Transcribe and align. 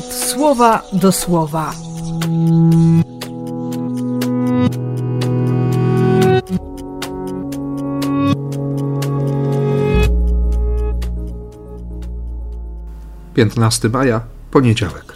słowa 0.00 0.82
do 0.92 1.12
słowa. 1.12 1.74
Piętnasty 13.34 13.90
maja, 13.90 14.20
poniedziałek. 14.50 15.12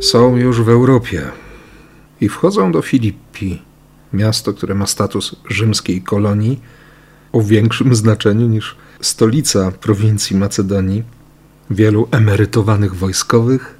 Są 0.00 0.36
już 0.36 0.62
w 0.62 0.68
Europie 0.68 1.22
i 2.20 2.28
wchodzą 2.28 2.72
do 2.72 2.82
Filippi, 2.82 3.62
miasto, 4.12 4.52
które 4.52 4.74
ma 4.74 4.86
status 4.86 5.36
rzymskiej 5.50 6.02
kolonii 6.02 6.60
o 7.34 7.42
większym 7.42 7.94
znaczeniu 7.94 8.48
niż 8.48 8.76
stolica 9.00 9.70
prowincji 9.70 10.36
Macedonii, 10.36 11.02
wielu 11.70 12.08
emerytowanych 12.10 12.94
wojskowych 12.94 13.78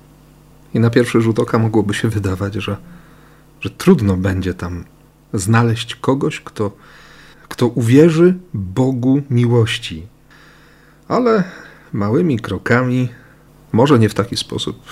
i 0.74 0.80
na 0.80 0.90
pierwszy 0.90 1.20
rzut 1.20 1.38
oka 1.38 1.58
mogłoby 1.58 1.94
się 1.94 2.08
wydawać, 2.08 2.54
że, 2.54 2.76
że 3.60 3.70
trudno 3.70 4.16
będzie 4.16 4.54
tam 4.54 4.84
znaleźć 5.32 5.94
kogoś, 5.94 6.40
kto, 6.40 6.76
kto 7.48 7.66
uwierzy 7.66 8.34
Bogu 8.54 9.22
miłości. 9.30 10.06
Ale 11.08 11.44
małymi 11.92 12.38
krokami, 12.38 13.08
może 13.72 13.98
nie 13.98 14.08
w 14.08 14.14
taki 14.14 14.36
sposób, 14.36 14.82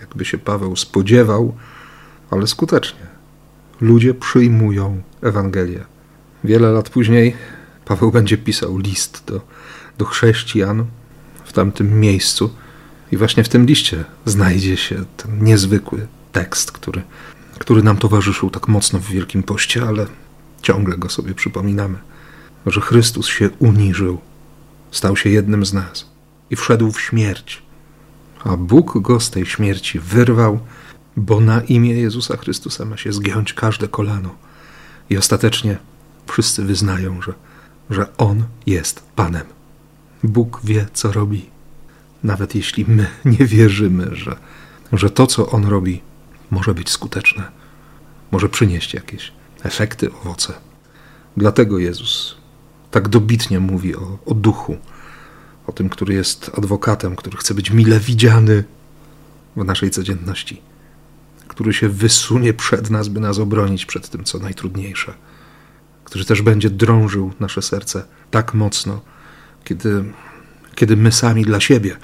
jakby 0.00 0.24
się 0.24 0.38
Paweł 0.38 0.76
spodziewał, 0.76 1.54
ale 2.30 2.46
skutecznie. 2.46 3.06
Ludzie 3.80 4.14
przyjmują 4.14 5.02
Ewangelię. 5.22 5.84
Wiele 6.44 6.72
lat 6.72 6.90
później 6.90 7.36
Paweł 7.84 8.12
będzie 8.12 8.38
pisał 8.38 8.78
list 8.78 9.22
do, 9.26 9.40
do 9.98 10.04
chrześcijan 10.04 10.84
w 11.44 11.52
tamtym 11.52 12.00
miejscu, 12.00 12.50
i 13.12 13.16
właśnie 13.16 13.44
w 13.44 13.48
tym 13.48 13.66
liście 13.66 14.04
znajdzie 14.24 14.76
się 14.76 15.04
ten 15.16 15.44
niezwykły 15.44 16.06
tekst, 16.32 16.72
który, 16.72 17.02
który 17.58 17.82
nam 17.82 17.96
towarzyszył 17.96 18.50
tak 18.50 18.68
mocno 18.68 18.98
w 18.98 19.06
Wielkim 19.06 19.42
Poście, 19.42 19.82
ale 19.88 20.06
ciągle 20.62 20.98
go 20.98 21.08
sobie 21.08 21.34
przypominamy, 21.34 21.98
że 22.66 22.80
Chrystus 22.80 23.26
się 23.26 23.50
uniżył, 23.58 24.20
stał 24.90 25.16
się 25.16 25.30
jednym 25.30 25.66
z 25.66 25.72
nas 25.72 26.10
i 26.50 26.56
wszedł 26.56 26.92
w 26.92 27.00
śmierć, 27.00 27.62
a 28.44 28.56
Bóg 28.56 29.00
go 29.00 29.20
z 29.20 29.30
tej 29.30 29.46
śmierci 29.46 29.98
wyrwał, 29.98 30.60
bo 31.16 31.40
na 31.40 31.60
imię 31.60 31.94
Jezusa 31.94 32.36
Chrystusa 32.36 32.84
ma 32.84 32.96
się 32.96 33.12
zgiąć 33.12 33.52
każde 33.52 33.88
kolano. 33.88 34.34
I 35.10 35.16
ostatecznie 35.16 35.76
wszyscy 36.26 36.64
wyznają, 36.64 37.22
że, 37.22 37.34
że 37.92 38.16
On 38.16 38.44
jest 38.66 39.02
Panem. 39.16 39.46
Bóg 40.24 40.60
wie, 40.64 40.86
co 40.92 41.12
robi, 41.12 41.46
nawet 42.24 42.54
jeśli 42.54 42.84
my 42.88 43.06
nie 43.24 43.46
wierzymy, 43.46 44.16
że, 44.16 44.36
że 44.92 45.10
to, 45.10 45.26
co 45.26 45.50
On 45.50 45.64
robi, 45.64 46.00
może 46.50 46.74
być 46.74 46.90
skuteczne, 46.90 47.50
może 48.30 48.48
przynieść 48.48 48.94
jakieś 48.94 49.32
efekty, 49.62 50.12
owoce. 50.12 50.52
Dlatego 51.36 51.78
Jezus 51.78 52.36
tak 52.90 53.08
dobitnie 53.08 53.60
mówi 53.60 53.96
o, 53.96 54.18
o 54.26 54.34
duchu, 54.34 54.76
o 55.66 55.72
tym, 55.72 55.88
który 55.88 56.14
jest 56.14 56.50
adwokatem, 56.58 57.16
który 57.16 57.36
chce 57.36 57.54
być 57.54 57.70
mile 57.70 58.00
widziany 58.00 58.64
w 59.56 59.64
naszej 59.64 59.90
codzienności, 59.90 60.62
który 61.48 61.72
się 61.72 61.88
wysunie 61.88 62.54
przed 62.54 62.90
nas, 62.90 63.08
by 63.08 63.20
nas 63.20 63.38
obronić 63.38 63.86
przed 63.86 64.08
tym, 64.08 64.24
co 64.24 64.38
najtrudniejsze, 64.38 65.14
który 66.04 66.24
też 66.24 66.42
będzie 66.42 66.70
drążył 66.70 67.32
nasze 67.40 67.62
serce 67.62 68.04
tak 68.30 68.54
mocno, 68.54 69.00
kiedy, 69.64 70.04
kiedy 70.74 70.96
my 70.96 71.12
sami 71.12 71.44
dla 71.44 71.60
siebie 71.60 71.96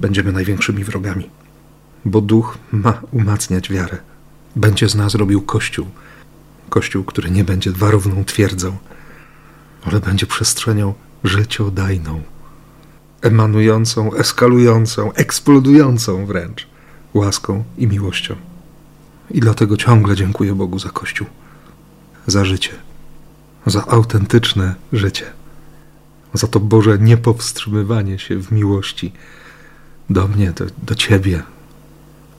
będziemy 0.00 0.32
największymi 0.32 0.84
wrogami. 0.84 1.30
Bo 2.04 2.20
duch 2.20 2.58
ma 2.72 3.00
umacniać 3.10 3.70
wiarę. 3.70 3.98
Będzie 4.56 4.88
z 4.88 4.94
nas 4.94 5.14
robił 5.14 5.42
kościół. 5.42 5.86
Kościół, 6.68 7.04
który 7.04 7.30
nie 7.30 7.44
będzie 7.44 7.70
warowną 7.70 8.24
twierdzą, 8.24 8.76
ale 9.84 10.00
będzie 10.00 10.26
przestrzenią 10.26 10.94
życiodajną, 11.24 12.22
emanującą, 13.22 14.14
eskalującą, 14.14 15.12
eksplodującą 15.12 16.26
wręcz 16.26 16.66
łaską 17.14 17.64
i 17.78 17.86
miłością. 17.86 18.36
I 19.30 19.40
dlatego 19.40 19.76
ciągle 19.76 20.16
dziękuję 20.16 20.54
Bogu 20.54 20.78
za 20.78 20.88
Kościół, 20.88 21.26
za 22.26 22.44
życie, 22.44 22.70
za 23.66 23.86
autentyczne 23.86 24.74
życie, 24.92 25.24
za 26.34 26.46
to 26.46 26.60
Boże 26.60 26.98
niepowstrzymywanie 26.98 28.18
się 28.18 28.42
w 28.42 28.52
miłości 28.52 29.12
do 30.10 30.28
mnie, 30.28 30.52
do, 30.52 30.64
do 30.82 30.94
Ciebie. 30.94 31.42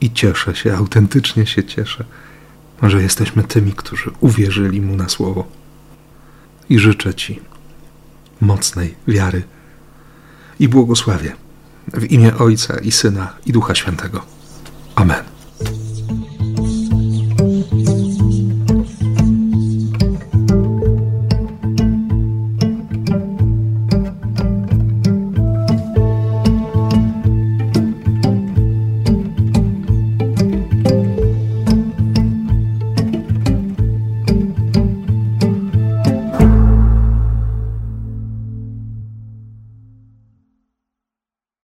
I 0.00 0.12
cieszę 0.12 0.54
się, 0.54 0.76
autentycznie 0.76 1.46
się 1.46 1.64
cieszę, 1.64 2.04
że 2.82 3.02
jesteśmy 3.02 3.42
tymi, 3.42 3.72
którzy 3.72 4.10
uwierzyli 4.20 4.80
Mu 4.80 4.96
na 4.96 5.08
słowo. 5.08 5.46
I 6.68 6.78
życzę 6.78 7.14
Ci 7.14 7.40
mocnej 8.40 8.94
wiary 9.08 9.42
i 10.60 10.68
błogosławię 10.68 11.32
w 11.92 12.04
imię 12.04 12.38
Ojca 12.38 12.78
i 12.78 12.92
Syna 12.92 13.32
i 13.46 13.52
Ducha 13.52 13.74
Świętego. 13.74 14.24
Amen. 14.94 15.33